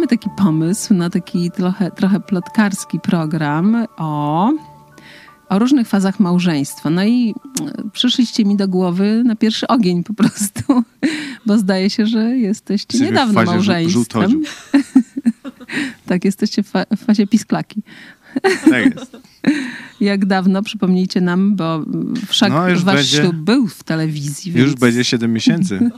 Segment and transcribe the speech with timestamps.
[0.00, 4.52] Mamy taki pomysł na taki trochę, trochę plotkarski program o,
[5.48, 6.90] o różnych fazach małżeństwa.
[6.90, 10.62] No i e, przyszliście mi do głowy na pierwszy ogień po prostu,
[11.46, 14.42] bo zdaje się, że jesteście Jesteśmy w niedawno fazie małżeństwem.
[16.06, 17.82] tak, jesteście w, fa- w fazie pisklaki.
[18.70, 19.16] Tak jest.
[20.00, 21.84] Jak dawno, przypomnijcie nam, bo
[22.26, 24.52] wszak No, już wasz będzie- ślub był w telewizji.
[24.52, 24.80] Już więc...
[24.80, 25.90] będzie 7 miesięcy.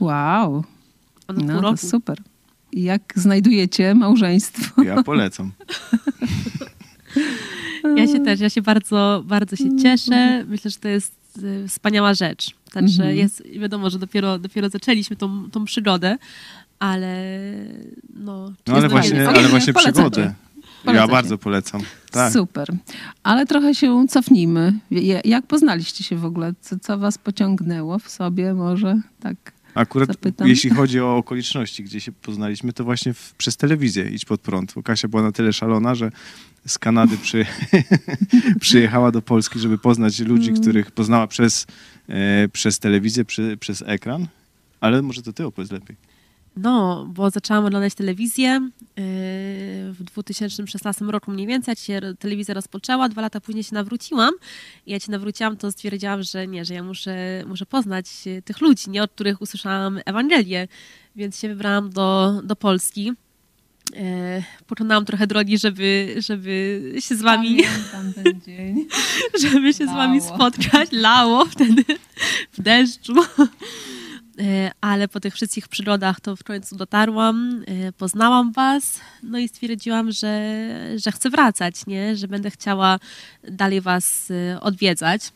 [0.00, 0.64] Wow,
[1.28, 2.18] no to super.
[2.72, 4.82] Jak znajdujecie małżeństwo?
[4.82, 5.50] Ja polecam.
[7.96, 10.44] Ja się też, ja się bardzo, bardzo się cieszę.
[10.48, 12.50] Myślę, że to jest y, wspaniała rzecz.
[12.72, 13.16] Także Mhm.
[13.18, 16.16] jest, wiadomo, że dopiero, dopiero zaczęliśmy tą, tą przygodę,
[16.78, 17.24] ale
[18.14, 18.52] no...
[18.66, 20.34] No ale właśnie, ale właśnie przygodę.
[20.84, 21.80] Ja bardzo polecam.
[22.10, 22.32] Tak.
[22.32, 22.68] Super.
[23.22, 24.78] Ale trochę się cofnijmy.
[24.90, 26.52] Ja- Jak poznaliście się w ogóle?
[26.60, 29.00] Co, co was pociągnęło w sobie może?
[29.20, 29.36] Tak.
[29.74, 30.48] Akurat Zapytam.
[30.48, 34.72] jeśli chodzi o okoliczności, gdzie się poznaliśmy, to właśnie w, przez telewizję Idź Pod Prąd.
[34.74, 36.12] Bo Kasia była na tyle szalona, że
[36.66, 37.46] z Kanady przy,
[38.60, 40.60] przyjechała do Polski, żeby poznać ludzi, Mm.
[40.62, 41.66] których poznała przez,
[42.08, 44.26] e, przez telewizję, przy, przez ekran.
[44.80, 45.96] Ale może to ty opowiedz lepiej.
[46.56, 49.02] No, bo zaczęłam oglądać telewizję yy,
[49.92, 54.30] w 2016 roku mniej więcej, się telewizja rozpoczęła, dwa lata później się nawróciłam
[54.86, 58.60] i jak się nawróciłam, to stwierdziłam, że nie, że ja muszę, muszę poznać yy, tych
[58.60, 60.68] ludzi, nie, od których usłyszałam Ewangelię,
[61.16, 63.12] więc się wybrałam do, do Polski.
[63.94, 64.00] Yy,
[64.66, 67.62] Pokonałam trochę drogi, żeby, żeby się z wami,
[68.14, 68.86] ten dzień.
[69.42, 70.34] żeby się z wami Lało.
[70.34, 70.88] spotkać.
[70.92, 71.84] Lało wtedy
[72.52, 73.14] w deszczu.
[74.40, 79.48] E, Ale po tych wszystkich przygodach to w końcu dotarłam, e, poznałam was, no i
[79.48, 80.58] stwierdziłam, że,
[80.96, 82.16] że chcę wracać, nie?
[82.16, 82.98] że będę chciała
[83.48, 85.32] dalej was e, odwiedzać.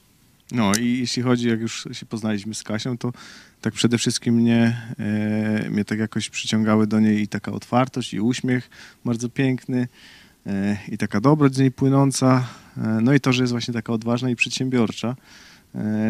[0.53, 3.13] No i jeśli chodzi, jak już się poznaliśmy z Kasią, to
[3.61, 8.21] tak przede wszystkim mnie, e, mnie tak jakoś przyciągały do niej i taka otwartość, i
[8.21, 8.71] uśmiech
[9.05, 9.89] bardzo piękny,
[10.47, 13.93] e, i taka dobroć z niej płynąca, e, no i to, że jest właśnie taka
[13.93, 15.17] odważna i przedsiębiorcza,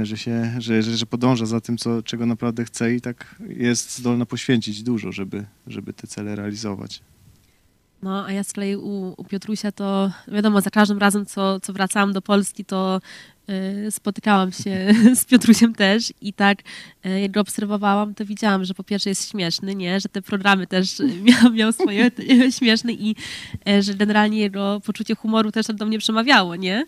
[0.02, 3.98] że, się, że, że, że podąża za tym, co, czego naprawdę chce i tak jest
[3.98, 7.02] zdolna poświęcić dużo, żeby, żeby te cele realizować.
[8.04, 11.72] No, a ja z kolei u, u Piotrusia to wiadomo, za każdym razem, co, co
[11.72, 13.00] wracałam do Polski, to
[13.86, 16.58] y, spotykałam się z Piotrusiem też i tak
[17.06, 20.00] y, jak go obserwowałam, to widziałam, że po pierwsze jest śmieszny, nie?
[20.00, 21.02] że te programy też
[21.42, 22.10] miał, miał swoje
[22.58, 23.16] śmieszne i
[23.68, 26.86] y, że generalnie jego poczucie humoru też do mnie przemawiało, nie?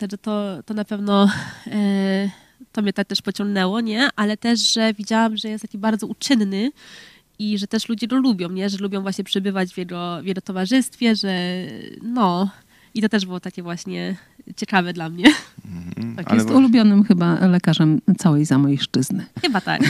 [0.00, 1.30] Także to, to na pewno
[1.66, 2.30] y,
[2.72, 4.08] to mnie tak też pociągnęło, nie?
[4.16, 6.70] Ale też, że widziałam, że jest taki bardzo uczynny
[7.38, 8.70] i że też ludzie go lubią, nie?
[8.70, 11.64] Że lubią właśnie przebywać w jego, w jego towarzystwie, że
[12.02, 12.50] no...
[12.94, 14.16] I to też było takie właśnie
[14.56, 15.24] ciekawe dla mnie.
[15.64, 16.16] Mhm.
[16.16, 19.26] Tak, jest ulubionym chyba lekarzem całej Zamojszczyzny.
[19.42, 19.82] Chyba tak.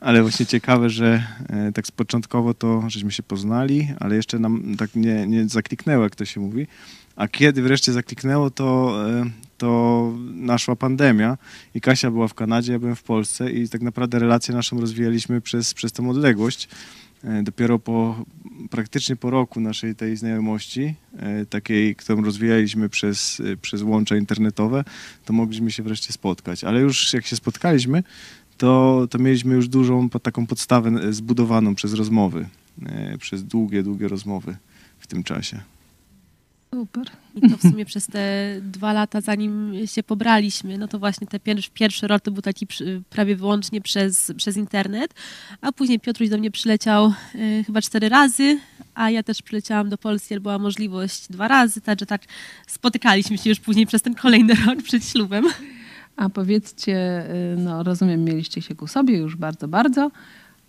[0.00, 4.76] Ale właśnie ciekawe, że e, tak z początkowo to żeśmy się poznali, ale jeszcze nam
[4.78, 6.66] tak nie, nie zakliknęło, jak to się mówi.
[7.16, 11.38] A kiedy wreszcie zakliknęło, to, e, to naszła pandemia
[11.74, 15.40] i Kasia była w Kanadzie, ja byłem w Polsce i tak naprawdę relację naszą rozwijaliśmy
[15.40, 16.68] przez, przez tą odległość.
[17.24, 18.24] E, Dopiero po,
[18.70, 24.84] praktycznie po roku naszej tej znajomości, e, takiej, którą rozwijaliśmy przez, przez łącza internetowe,
[25.24, 26.64] to mogliśmy się wreszcie spotkać.
[26.64, 28.02] Ale już jak się spotkaliśmy,
[28.58, 32.48] to, to mieliśmy już dużą taką podstawę zbudowaną przez rozmowy,
[33.18, 34.56] przez długie, długie rozmowy
[34.98, 35.73] w tym czasie.
[36.74, 37.06] Super.
[37.34, 41.40] I to w sumie przez te dwa lata, zanim się pobraliśmy, no to właśnie ten
[41.40, 45.14] pierwszy, pierwszy rok to był taki przy- prawie wyłącznie przez, przez internet,
[45.60, 48.58] a później Piotruś do mnie przyleciał e, chyba cztery razy,
[48.94, 52.22] a ja też przyleciałam do Polski, ale była możliwość dwa razy, także tak
[52.66, 55.44] spotykaliśmy się już później przez ten kolejny rok przed ślubem.
[56.16, 60.10] A powiedzcie, y, no rozumiem, mieliście się ku sobie już bardzo, bardzo,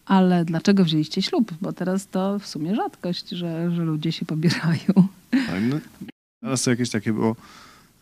[0.05, 1.51] ale dlaczego wzięliście ślub?
[1.61, 5.07] Bo teraz to w sumie rzadkość, że, że ludzie się pobierają.
[6.41, 7.35] Teraz to jakieś takie było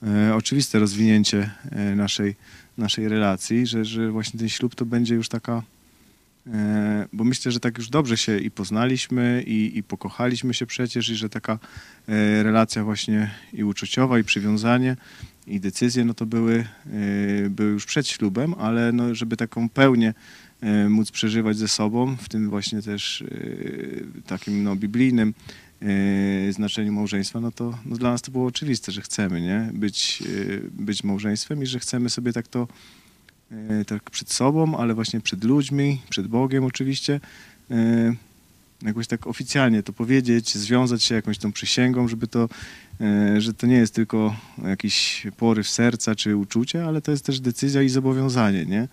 [0.03, 2.35] e, oczywiste rozwinięcie e, naszej,
[2.77, 5.63] naszej relacji, że, że właśnie ten ślub to będzie już taka,
[6.47, 11.09] e, bo myślę, że tak już dobrze się i poznaliśmy i, i pokochaliśmy się przecież
[11.09, 11.59] i że taka
[12.07, 14.95] e, relacja właśnie i uczuciowa i przywiązanie
[15.47, 16.65] i decyzje, no to były,
[17.45, 20.13] e, były już przed ślubem, ale no, żeby taką pełnię
[20.89, 23.23] móc przeżywać ze sobą, w tym właśnie też
[24.27, 25.33] takim no, biblijnym
[26.51, 29.69] znaczeniu małżeństwa, no to no dla nas to było oczywiste, że chcemy nie?
[29.73, 32.67] Być, e, być małżeństwem i że chcemy sobie tak to
[33.51, 37.19] e, tak przed sobą, ale właśnie przed ludźmi, przed Bogiem oczywiście,
[38.81, 42.49] jakoś tak oficjalnie to powiedzieć, związać się jakąś tą przysięgą, żeby to,
[43.37, 47.81] że to nie jest tylko jakiś poryw serca czy uczucie, ale to jest też decyzja
[47.81, 48.87] i zobowiązanie, nie?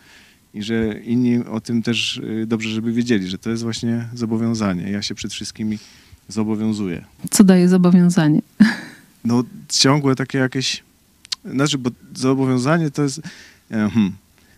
[0.55, 4.91] i że inni o tym też y, dobrze, żeby wiedzieli, że to jest właśnie zobowiązanie.
[4.91, 5.79] Ja się przed wszystkimi
[6.33, 7.05] zobowiązuję.
[7.31, 8.43] Co daje zobowiązanie?
[9.25, 10.83] No ciągłe takie jakieś,
[11.45, 13.19] znaczy, bo zobowiązanie to jest,
[13.71, 14.13] e, hmm,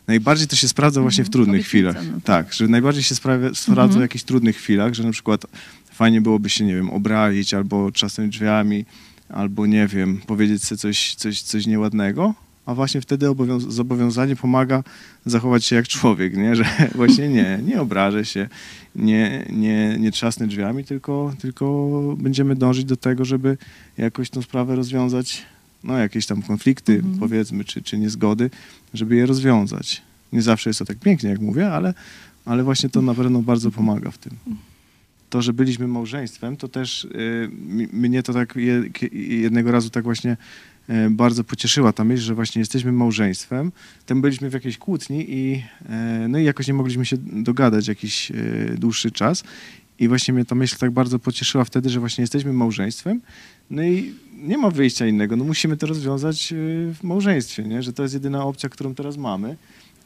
[0.06, 1.68] najbardziej to się sprawdza właśnie w Mhm, trudnych obietnica,
[2.00, 2.14] chwilach.
[2.14, 3.98] no Tak, że najbardziej się sprawia, sprawdza Mhm.
[4.00, 5.46] w jakichś trudnych chwilach, że na przykład
[5.92, 8.84] fajnie byłoby się, nie wiem, obralić albo trzasnąć drzwiami,
[9.28, 12.34] albo nie wiem, powiedzieć sobie coś, coś, coś nieładnego,
[12.66, 14.82] a właśnie wtedy obowiąz- zobowiązanie pomaga
[15.26, 16.56] zachować się jak człowiek, nie?
[16.56, 16.64] że
[16.94, 18.48] właśnie nie, nie obrażę się,
[18.96, 23.58] nie, nie, nie trzasnę drzwiami, tylko, tylko będziemy dążyć do tego, żeby
[23.98, 25.42] jakoś tą sprawę rozwiązać,
[25.84, 27.18] no jakieś tam konflikty Mhm.
[27.18, 28.50] powiedzmy, czy, czy niezgody,
[28.94, 30.02] żeby je rozwiązać.
[30.32, 31.94] Nie zawsze jest to tak pięknie, jak mówię, ale,
[32.44, 34.32] ale właśnie to na pewno bardzo pomaga w tym.
[35.30, 37.50] To, że byliśmy małżeństwem, to też y,
[37.92, 38.82] mnie to tak je,
[39.12, 40.36] jednego razu tak właśnie
[41.10, 43.72] bardzo pocieszyła ta myśl, że właśnie jesteśmy małżeństwem.
[44.06, 45.54] Tam byliśmy w jakiejś kłótni i,
[46.24, 49.44] y, no i jakoś nie mogliśmy się dogadać jakiś y, dłuższy czas.
[49.98, 53.20] I właśnie mnie ta myśl tak bardzo pocieszyła wtedy, że właśnie jesteśmy małżeństwem.
[53.70, 55.36] No i nie ma wyjścia innego.
[55.36, 56.54] No musimy to rozwiązać
[56.94, 57.82] w małżeństwie, nie?
[57.82, 59.56] że to jest jedyna opcja, którą teraz mamy.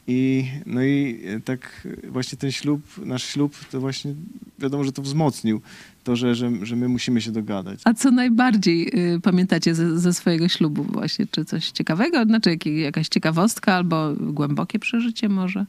[0.08, 4.14] I, no i e, tak właśnie ten ślub, nasz ślub, to właśnie
[4.58, 5.60] wiadomo, że to wzmocnił
[6.04, 7.80] to, że, że, że my musimy się dogadać.
[7.84, 11.26] A co najbardziej y, pamiętacie ze, ze swojego ślubu właśnie?
[11.30, 12.24] Czy coś ciekawego?
[12.24, 15.66] Znaczy jakie- jakaś ciekawostka albo głębokie przeżycie może?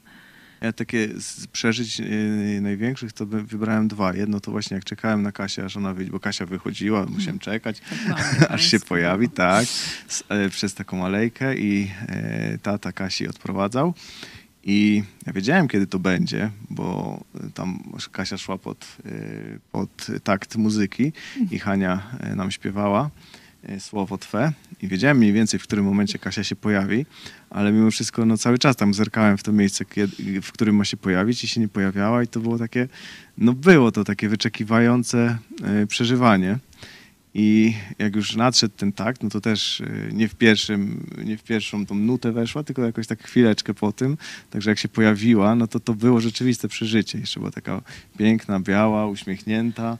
[0.61, 2.03] Ja takie z przeżyć e,
[2.61, 4.13] największych to by- wybrałem dwa.
[4.15, 7.81] Jedno to właśnie jak czekałem na Kasię, aż ona wyjdzie, bo Kasia wychodziła, musiałem czekać,
[8.49, 9.63] aż się pojawi, tak,
[10.09, 13.93] s- e, przez taką alejkę i e, tata Kasi odprowadzał.
[14.63, 17.19] I ja wiedziałem, kiedy to będzie, bo
[17.53, 17.79] tam
[18.11, 19.09] Kasia szła pod, e,
[19.71, 21.11] pod takt muzyki
[21.51, 23.09] i Hania e, nam śpiewała
[23.79, 27.05] słowo Twe i wiedziałem mniej więcej, w którym momencie Kasia się pojawi,
[27.49, 29.85] ale mimo wszystko no, cały czas tam zerkałem w to miejsce,
[30.41, 32.87] w którym ma się pojawić i się nie pojawiała i to było takie,
[33.37, 36.59] no było to takie wyczekiwające e, przeżywanie.
[37.39, 41.43] I jak już nadszedł ten takt, no to też y, nie w, pierwszym, nie w
[41.43, 44.17] pierwszą tą nutę weszła, tylko jakoś tak chwileczkę po tym.
[44.49, 47.19] Także jak się pojawiła, no to to było rzeczywiste przeżycie.
[47.19, 47.81] Jeszcze była taka
[48.17, 49.97] piękna, biała, uśmiechnięta.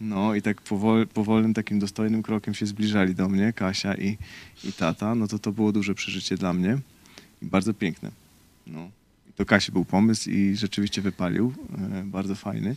[0.00, 4.18] No i tak powol, powolnym, takim dostojnym krokiem się zbliżali do mnie, Kasia i,
[4.64, 5.14] i tata.
[5.14, 6.78] No to to było duże przeżycie dla mnie
[7.42, 8.10] i bardzo piękne.
[8.66, 8.90] No.
[9.36, 11.52] To Kasi był pomysł i rzeczywiście wypalił.
[11.92, 12.76] E, bardzo fajny.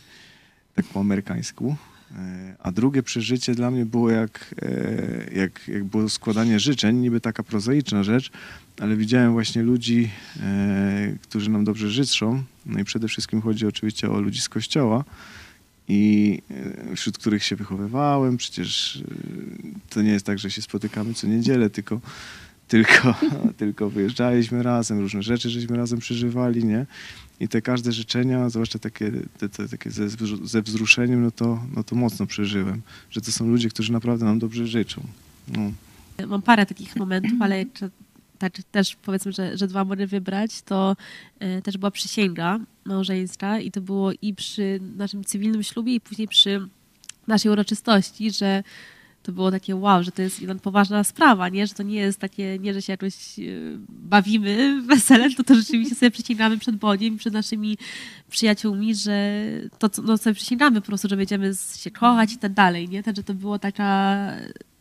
[0.74, 1.76] Tak po amerykańsku.
[2.16, 7.20] E, A drugie przeżycie dla mnie było jak, e, jak, jak było składanie życzeń, niby
[7.20, 8.30] taka prozaiczna rzecz,
[8.80, 12.42] ale widziałem właśnie ludzi, e, którzy nam dobrze życzą.
[12.66, 15.04] No i przede wszystkim chodzi oczywiście o ludzi z kościoła,
[15.90, 16.42] i
[16.90, 18.36] e, wśród których się wychowywałem.
[18.36, 19.14] Przecież e,
[19.90, 22.00] to nie jest tak, że się spotykamy co niedzielę, tylko,
[22.68, 23.14] tylko,
[23.58, 26.86] tylko wyjeżdżaliśmy razem, różne rzeczy żeśmy razem przeżywali, nie?
[27.40, 30.08] I te każde życzenia, zwłaszcza takie, te, te, takie ze,
[30.44, 34.38] ze wzruszeniem, no to, no to mocno przeżyłem, że to są ludzie, którzy naprawdę nam
[34.38, 35.02] dobrze życzą.
[35.48, 35.72] No.
[36.26, 37.64] Mam parę takich momentów, ale
[38.40, 40.96] tak, też powiedzmy, że, że dwa mogę wybrać, to
[41.38, 46.28] e, też była przysięga małżeństwa i to było i przy naszym cywilnym ślubie i później
[46.28, 46.68] przy
[47.26, 48.62] naszej uroczystości, że
[49.22, 51.66] to było takie wow, że to jest jedna poważna sprawa, nie?
[51.66, 53.42] Że to nie jest takie, nie, że się jakoś e,
[53.88, 57.78] bawimy weselem, to to rzeczywiście sobie przysięgamy przed Bogiem, przed naszymi
[58.30, 59.42] przyjaciółmi, że
[59.78, 63.02] to no, sobie przysięgamy po prostu, że będziemy się kochać i tak dalej, nie?
[63.02, 64.16] Także to było taka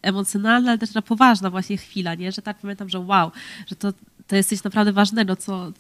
[0.02, 2.32] emocjonalna, ale też taka poważna właśnie chwila, nie?
[2.32, 3.32] Że tak pamiętam, że wow,
[3.68, 3.94] że to,
[4.28, 5.72] to jest coś naprawdę ważnego, co,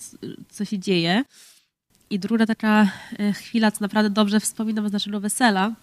[0.50, 1.24] co się dzieje.
[2.10, 5.74] I druga taka e, chwila, co naprawdę dobrze wspominam z naszego wesela,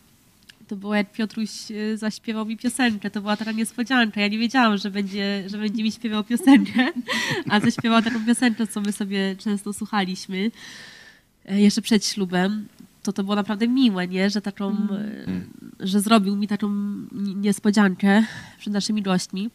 [0.68, 3.10] to było jak Piotruś e, zaśpiewał mi piosenkę.
[3.10, 4.20] To była taka niespodzianka.
[4.20, 6.92] Ja nie wiedziałam, że będzie, że będzie mi śpiewał piosenkę,
[7.50, 10.50] a zaśpiewał taką piosenkę, co my sobie często słuchaliśmy
[11.44, 12.68] e, jeszcze przed ślubem.
[13.02, 14.30] To to było naprawdę miłe, nie?
[14.30, 14.86] Że taką, e,
[15.80, 16.68] że zrobił mi taką
[17.12, 18.22] ni- niespodziankę
[18.58, 19.50] przed naszymi gośćmi.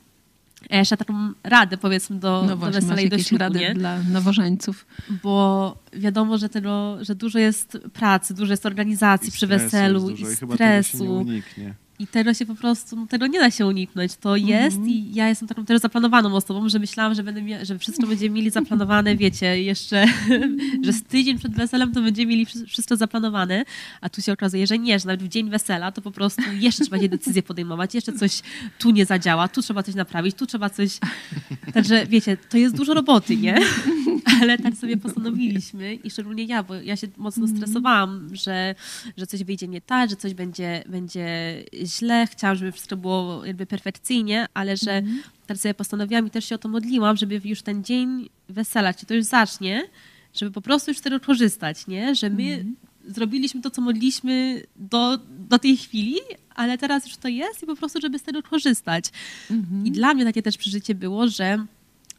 [0.69, 1.13] Jeszcze taką
[1.43, 3.73] radę, powiedzmy, do, No do wesela i do ślubu, rady nie?
[3.73, 4.85] dla nowożeńców?
[5.23, 9.99] bo wiadomo, że, tego, że dużo jest pracy, dużo jest organizacji I przy stresu weselu
[9.99, 11.13] jest dużo i i chyba tego się nie stresu.
[11.15, 11.73] uniknie.
[12.01, 14.15] I tego się po prostu, no, tego nie da się uniknąć.
[14.15, 18.07] To jest i ja jestem taką też zaplanowaną osobą, że myślałam, że, będę że wszystko
[18.07, 20.05] będziemy mieli zaplanowane, wiecie, jeszcze,
[20.85, 23.65] że z tydzień przed weselem to będziemy mieli wszy- wszystko zaplanowane,
[24.01, 26.85] a tu się okazuje, że nie, że nawet w dzień wesela to po prostu jeszcze
[26.85, 28.41] trzeba decyzję podejmować, jeszcze coś
[28.79, 30.97] tu nie zadziała, tu trzeba coś naprawić, tu trzeba coś...
[31.73, 33.57] Także wiecie, to jest dużo roboty, nie?
[34.41, 38.75] Ale tak sobie postanowiliśmy i szczególnie ja, bo ja się mocno stresowałam, że,
[39.17, 41.27] że coś wyjdzie nie tak, że coś będzie, będzie
[41.85, 42.27] źle.
[42.31, 45.01] Chciałam, żeby wszystko było jakby perfekcyjnie, ale że
[45.47, 49.05] tak sobie postanowiłam i też się o to modliłam, żeby już ten dzień wesela, czy
[49.05, 49.83] to już zacznie,
[50.33, 52.15] żeby po prostu już z tego korzystać, nie?
[52.15, 52.75] Że my Mhm.
[53.07, 55.17] zrobiliśmy to, co mogliśmy do,
[55.49, 56.15] do tej chwili,
[56.55, 59.05] ale teraz już to jest i po prostu, żeby z tego korzystać.
[59.51, 59.85] Mhm.
[59.87, 61.65] I dla mnie takie też przeżycie było, że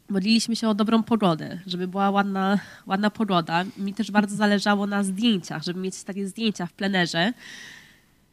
[0.09, 3.65] modliliśmy się o dobrą pogodę, żeby była ładna, ładna pogoda.
[3.77, 7.33] Mi też bardzo zależało na zdjęciach, żeby mieć takie zdjęcia w plenerze.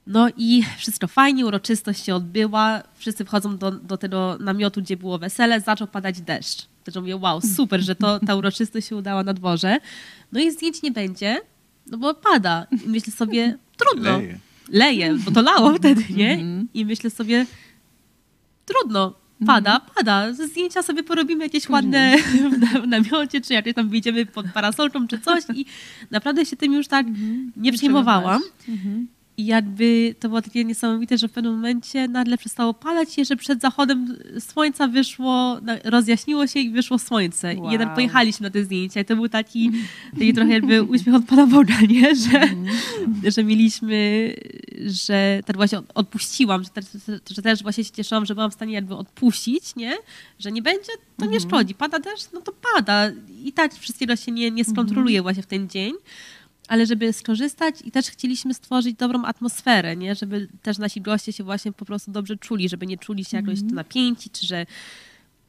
[0.07, 5.19] No i wszystko fajnie, uroczystość się odbyła, wszyscy wchodzą do, do tego namiotu, gdzie było
[5.19, 6.67] wesele, zaczął padać deszcz.
[6.85, 9.79] Też mówię, wow, super, że to, ta uroczystość się udała na dworze.
[10.33, 11.41] No i zdjęć nie będzie,
[11.87, 12.67] no bo pada.
[12.85, 14.19] I myślę sobie, trudno.
[14.19, 14.39] Leje.
[14.69, 16.45] Leje, bo to lało wtedy, nie?
[16.75, 17.47] I myślę sobie,
[18.67, 19.15] trudno,
[19.47, 20.33] pada, pada.
[20.33, 22.17] Ze zdjęcia sobie porobimy jakieś ładne
[22.53, 25.45] w na- w namiocie, czy jakieś tam wyjdziemy pod parasolką, czy coś.
[25.55, 25.67] I
[26.11, 27.07] naprawdę się tym już tak
[27.57, 28.43] nie przejmowałam.
[29.41, 29.45] Mhm.
[29.45, 33.61] I jakby to było takie niesamowite, że w pewnym momencie nagle przestało padać że przed
[33.61, 37.55] zachodem słońca wyszło, rozjaśniło się i wyszło słońce.
[37.57, 37.69] Wow.
[37.69, 39.71] I jednak pojechaliśmy na te zdjęcia i to był taki,
[40.13, 42.15] taki trochę jakby uśmiech od Pana Boga, nie?
[42.15, 42.49] Że,
[43.31, 44.31] że mieliśmy,
[44.87, 46.85] że tak właśnie od- odpuściłam, że też,
[47.31, 49.97] że też właśnie się cieszyłam, że byłam w stanie jakby odpuścić, nie?
[50.39, 51.75] Że nie będzie, to nie szkodzi.
[51.75, 53.11] Pada deszcz, no to pada.
[53.45, 55.93] I tak wszystkiego się nie, nie skontroluje właśnie w ten dzień
[56.71, 60.15] ale żeby skorzystać i też chcieliśmy stworzyć dobrą atmosferę, nie?
[60.15, 63.55] żeby też nasi goście się właśnie po prostu dobrze czuli, żeby nie czuli się jakoś
[63.59, 63.75] Mhm.
[63.75, 64.67] napięci, czy że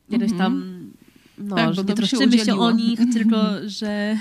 [0.10, 0.84] jakoś tam,
[1.38, 2.66] no, Tak, że nie się troszczymy się udzieliło.
[2.66, 4.18] o nich, tylko że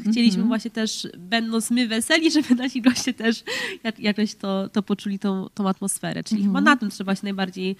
[0.00, 0.48] chcieliśmy Mhm.
[0.48, 3.42] właśnie też, będąc my weseli, żeby nasi goście też
[3.84, 6.24] jak, jakoś to, to poczuli tą, tą atmosferę.
[6.24, 6.64] Czyli chyba Mhm.
[6.64, 7.76] na tym trzeba się najbardziej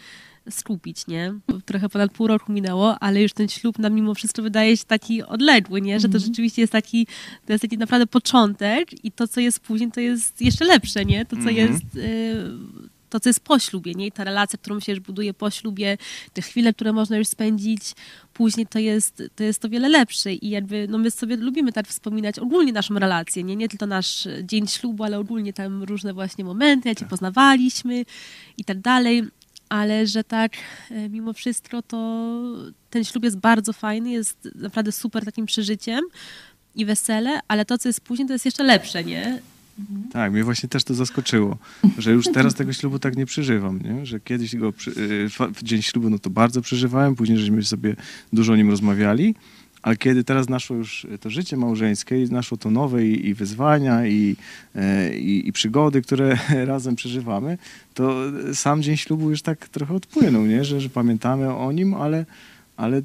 [0.51, 1.35] skupić, nie?
[1.65, 5.23] Trochę ponad pół roku minęło, ale już ten ślub nam mimo wszystko wydaje się taki
[5.23, 6.01] odległy, nie?
[6.01, 6.25] Że to Mhm.
[6.25, 7.07] rzeczywiście jest taki,
[7.47, 11.25] to jest taki naprawdę początek i to, co jest później, to jest jeszcze lepsze, nie?
[11.25, 11.57] To, co Mhm.
[11.57, 11.83] jest...
[11.97, 14.07] y, to, co jest po ślubie, nie?
[14.07, 15.99] I ta relacja, którą się już buduje po ślubie,
[16.33, 17.83] te chwile, które można już spędzić
[18.33, 20.33] później, to jest to, jest to wiele lepsze.
[20.33, 23.57] I jakby, no my sobie lubimy tak wspominać ogólnie naszą relację, nie?
[23.57, 28.05] Nie tylko nasz dzień ślubu, ale ogólnie tam różne właśnie momenty, jak się poznawaliśmy
[28.59, 29.23] i tak dalej.
[29.69, 30.53] Ale że tak,
[30.91, 31.97] e, mimo wszystko, to
[32.91, 36.01] ten ślub jest bardzo fajny, jest naprawdę super takim przeżyciem
[36.75, 39.43] i wesele, ale to, co jest później, to jest jeszcze lepsze, nie?
[40.13, 41.57] Tak, mnie właśnie też to zaskoczyło,
[41.99, 44.07] że już teraz tego ślubu tak nie przeżywam, nie?
[44.07, 47.97] że kiedyś go y, w dzień ślubu no to bardzo przeżywałem, później żeśmy sobie
[48.33, 49.35] dużo o nim rozmawiali,
[49.83, 54.07] ale kiedy teraz naszło już to życie małżeńskie i naszło to nowe i, i wyzwania
[54.07, 54.37] i,
[54.75, 57.59] e, i, i przygody, które razem przeżywamy,
[57.95, 58.17] to
[58.55, 60.65] sam dzień ślubu już tak trochę odpłynął, nie?
[60.65, 62.27] Że, że pamiętamy o nim, ale,
[62.77, 63.03] ale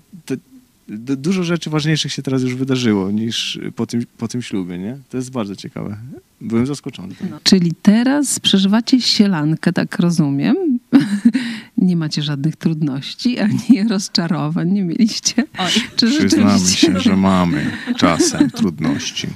[0.90, 4.98] dużo rzeczy ważniejszych się teraz już wydarzyło niż po tym, po tym ślubie, nie?
[5.10, 5.98] To jest bardzo ciekawe.
[6.42, 7.16] Byłem zaskoczony.
[7.30, 7.40] No.
[7.44, 10.80] Czyli teraz przeżywacie sielankę, tak rozumiem.
[11.78, 15.44] nie macie żadnych trudności ani rozczarowań, nie mieliście?
[15.58, 15.72] Oj.
[15.96, 19.28] Czy Przyznamy rzeczywiście się, że mamy czasem trudności.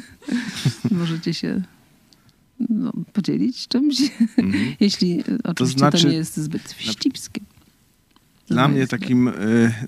[0.90, 1.62] możecie się
[2.70, 4.00] no, podzielić czymś?
[4.38, 4.74] Mhm.
[4.80, 7.40] Jeśli e, oczywiście to, znaczy- nie jest zbyt wścibskie.
[8.48, 9.32] Dla mnie takim e,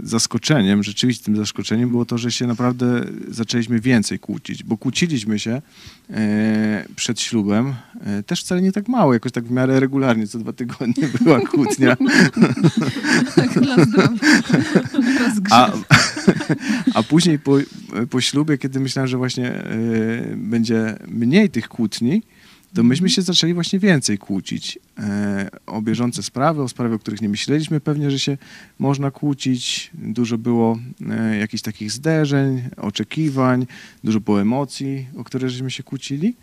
[0.02, 5.62] zaskoczeniem, rzeczywistym zaskoczeniem było to, że się naprawdę zaczęliśmy więcej kłócić, bo kłóciliśmy się
[6.10, 10.38] e, przed ślubem, e, też wcale nie tak mało, jakoś tak w miarę regularnie, co
[10.38, 11.96] dwa tygodnie była kłótnia.
[13.36, 13.76] Tak, dla.
[15.50, 15.72] A,
[16.94, 17.58] a później po,
[18.10, 19.62] po ślubie, kiedy myślałem, że właśnie
[20.36, 22.22] będzie mniej tych kłótni,
[22.78, 27.22] to myśmy się zaczęli właśnie więcej kłócić e, o bieżące sprawy, o sprawy, o których
[27.22, 28.36] nie myśleliśmy pewnie, że się
[28.78, 29.90] można kłócić.
[29.94, 30.78] Dużo było
[31.10, 33.66] e, jakichś takich zderzeń, oczekiwań,
[34.04, 36.34] dużo było emocji, o które żeśmy się kłócili.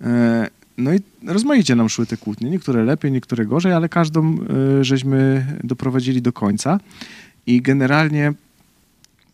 [0.00, 0.48] E,
[0.78, 4.38] no i rozmaicie nam szły te kłótnie, niektóre lepiej, niektóre gorzej, ale każdą
[4.80, 6.80] e, żeśmy doprowadzili do końca.
[7.46, 8.32] I generalnie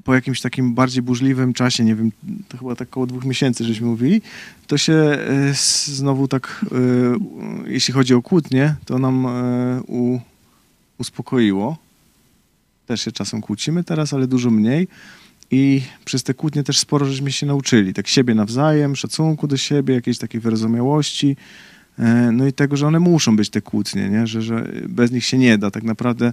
[0.09, 2.13] po jakimś takim bardziej burzliwym czasie, nie wiem,
[2.49, 4.23] to chyba tak około dwóch miesięcy, żeśmy mówili,
[4.67, 5.19] to się e,
[5.85, 6.65] znowu tak,
[7.65, 9.83] e, jeśli chodzi o kłótnie, to nam e,
[10.99, 11.77] uspokoiło.
[12.87, 14.89] Też się czasem kłócimy teraz, ale dużo mniej.
[15.51, 17.95] I przez te kłótnie też sporo żeśmy się nauczyli.
[17.95, 21.37] Tak siebie nawzajem, szacunku do siebie, jakiejś takiej wyrozumiałości.
[22.33, 24.27] No i tego, że one muszą być te kłótnie, nie?
[24.27, 26.33] Że, że bez nich się nie da tak naprawdę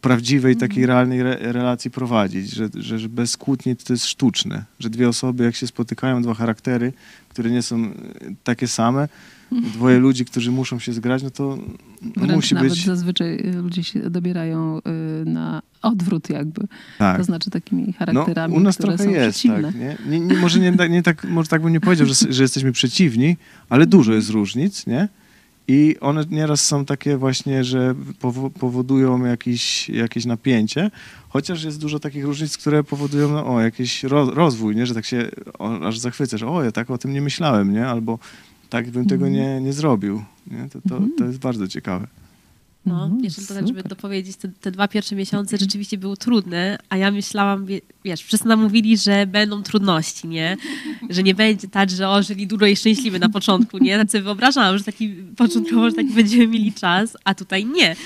[0.00, 4.90] prawdziwej, takiej realnej re, relacji prowadzić, że, że, że bez kłótni to jest sztuczne, że
[4.90, 6.92] dwie osoby jak się spotykają, dwa charaktery,
[7.28, 7.90] które nie są e,
[8.44, 9.08] takie same,
[9.52, 11.58] dwoje ludzi, którzy muszą się zgrać, no to
[12.16, 12.84] Wręcz musi nawet być...
[12.86, 16.60] zazwyczaj e, ludzie się dobierają y, na odwrót jakby.
[16.98, 17.16] Tak.
[17.18, 19.62] To znaczy takimi No, charakterami, u nas które trochę są jest, przeciwne.
[19.72, 19.74] tak.
[19.80, 19.96] Nie?
[20.08, 22.72] Nie, nie, może, nie, tak- nie tak, może tak bym nie powiedział, że, że jesteśmy
[22.72, 23.36] przeciwni,
[23.68, 25.08] ale dużo jest różnic, nie?
[25.68, 30.90] I one nieraz są takie właśnie, że powo- powodują jakiś, jakieś napięcie,
[31.28, 34.86] chociaż jest dużo takich różnic, które powodują no, o, jakiś ro- rozwój, nie?
[34.86, 37.86] że tak się o, aż zachwycasz, o, ja tak o tym nie myślałem, nie?
[37.86, 38.18] albo
[38.70, 40.22] tak bym tego nie, nie zrobił.
[40.46, 40.68] Nie?
[40.68, 42.06] To, to, to jest bardzo ciekawe.
[42.88, 46.78] No, Mhm, jeszcze to tak, żeby dopowiedzieć, te, te dwa pierwsze miesiące rzeczywiście były trudne,
[46.88, 50.56] a ja myślałam, wie- wiesz, wszyscy nam mówili, że będą trudności, nie?
[51.10, 53.98] Że nie będzie tak, że o, żyli długo i szczęśliwy na początku, nie?
[53.98, 57.96] Tak sobie wyobrażałam, że taki początkowo, że taki będziemy mieli czas, a tutaj nie.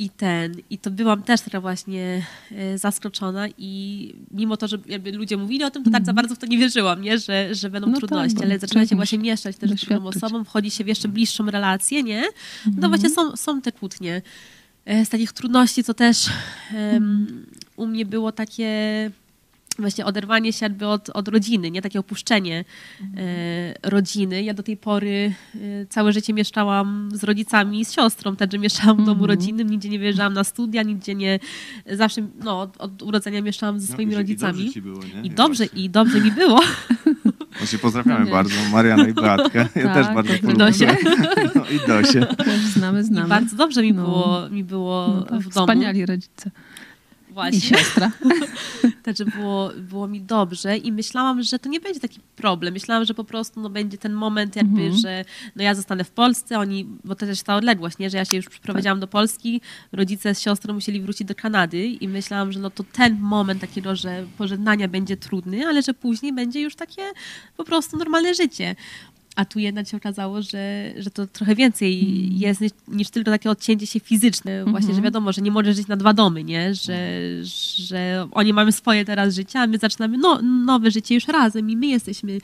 [0.00, 4.78] I ten, i to byłam też trochę właśnie e, zaskoczona i mimo to, że
[5.12, 7.18] ludzie mówili o tym, to tak za bardzo w to nie wierzyłam, nie?
[7.18, 10.06] Że, że będą No tak, trudności, bo ale zaczyna się właśnie mieszać też z drugą
[10.06, 12.20] osobą, wchodzi się w jeszcze bliższą relację, nie?
[12.66, 12.88] No Mhm.
[12.90, 14.22] właśnie są, są te kłótnie.
[14.84, 16.26] E, Z takich trudności, co też
[16.74, 18.70] em, u mnie było takie
[19.80, 22.64] właśnie oderwanie się jakby od, od rodziny, nie takie opuszczenie
[23.16, 24.42] e, rodziny.
[24.42, 28.96] Ja do tej pory e, całe życie mieszkałam z rodzicami i z siostrą, także mieszkałam
[28.96, 29.30] w domu Mhm.
[29.30, 31.38] rodzinnym, nigdzie nie wyjeżdżałam na studia, nigdzie nie,
[31.92, 34.58] zawsze, no od, od urodzenia mieszkałam ze swoimi No i- i rodzicami.
[34.58, 35.22] dobrze ci było, nie?
[35.22, 36.60] I dobrze, i dobrze mi było.
[37.58, 39.68] Właśnie pozdrawiamy No bardzo Mariana i Beatkę.
[39.74, 40.56] Ja Tak, też bardzo polubiłem.
[41.54, 42.26] No i Dosię.
[42.26, 43.28] Też znamy, I znamy.
[43.28, 44.02] bardzo dobrze mi No.
[44.02, 45.66] było, mi było no tak, w domu.
[45.66, 46.50] Wspaniali rodzice.
[47.48, 47.78] I Właśnie.
[47.78, 48.10] siostra.
[49.04, 52.74] Także było, było mi dobrze i myślałam, że to nie będzie taki problem.
[52.74, 54.96] Myślałam, że po prostu no, będzie ten moment jakby, Mhm.
[55.00, 55.24] że
[55.56, 58.10] no, ja zostanę w Polsce, oni, bo to też ta odległość, nie?
[58.10, 59.60] że ja się już przeprowadziłam do Polski,
[59.92, 63.96] rodzice z siostrą musieli wrócić do Kanady i myślałam, że no to ten moment takiego,
[63.96, 67.02] że pożegnania będzie trudny, ale że później będzie już takie
[67.56, 68.76] po prostu normalne życie.
[69.36, 72.32] A tu jednak się okazało, że, że to trochę więcej Mm.
[72.32, 74.64] jest niż, niż tylko takie odcięcie się fizyczne.
[74.64, 74.96] Właśnie, Mhm.
[74.96, 76.74] że wiadomo, że nie możesz żyć na dwa domy, nie?
[76.74, 77.08] Że,
[77.76, 81.76] że oni mamy swoje teraz życie, a my zaczynamy no, nowe życie już razem i
[81.76, 82.38] my jesteśmy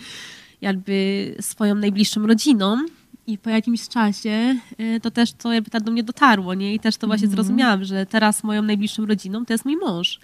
[0.61, 2.77] jakby swoją najbliższą rodziną.
[3.29, 6.75] I po jakimś czasie y, to też to jakby tak do mnie dotarło, nie?
[6.75, 7.37] I też to właśnie Mhm.
[7.45, 10.21] zrozumiałam, że teraz moją najbliższą rodziną to jest mój mąż.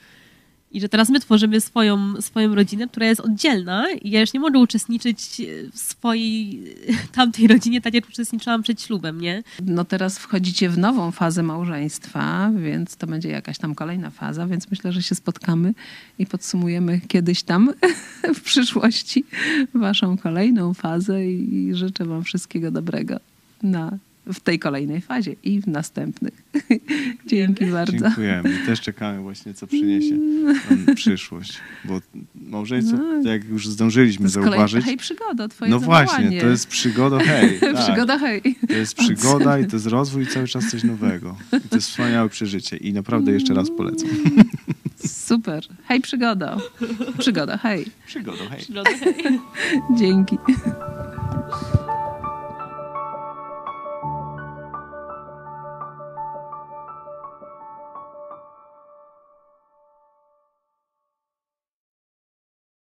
[0.72, 4.40] I że teraz my tworzymy swoją, swoją rodzinę, która jest oddzielna i ja już nie
[4.40, 6.62] mogę uczestniczyć w swojej
[7.14, 9.42] tamtej rodzinie, tak jak uczestniczyłam przed ślubem, nie?
[9.62, 14.70] No teraz wchodzicie w nową fazę małżeństwa, więc to będzie jakaś tam kolejna faza, więc
[14.70, 15.74] myślę, że się spotkamy
[16.18, 17.72] i podsumujemy kiedyś tam
[18.34, 19.24] w przyszłości
[19.74, 23.16] waszą kolejną fazę i życzę wam wszystkiego dobrego
[23.62, 26.42] na, w tej kolejnej fazie i w następnych.
[27.26, 27.98] Dzięki bardzo.
[27.98, 28.58] Dziękujemy.
[28.66, 31.58] Też czekamy właśnie, co przyniesie nam przyszłość.
[31.84, 32.00] Bo
[32.34, 33.30] małżeństwo, No.
[33.30, 36.06] jak już zdążyliśmy To zauważyć, hej, przygoda, twoje no zawołanie.
[36.06, 37.60] właśnie, to jest przygoda, hej.
[37.60, 37.76] tak.
[37.76, 38.42] Przygoda, hej.
[38.68, 41.36] To jest przygoda i to jest rozwój i cały czas coś nowego.
[41.66, 44.08] I to jest wspaniałe przeżycie i naprawdę jeszcze raz polecam.
[45.06, 45.64] Super.
[45.84, 46.58] Hej, przygoda.
[47.18, 47.86] Przygoda, hej.
[48.06, 48.64] Przygoda, hej.
[49.98, 50.36] Dzięki.